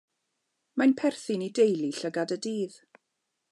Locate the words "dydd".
2.47-2.81